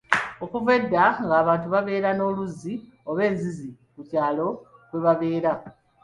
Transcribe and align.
Okuva 0.43 0.69
edda 0.79 1.05
ng'abantu 1.25 1.67
babeera 1.73 2.09
n'oluzzi 2.13 2.73
oba 3.09 3.21
enzizi 3.29 3.69
ku 3.93 4.01
kyalo 4.09 4.47
kwe 4.89 4.99
babeera 5.05 5.51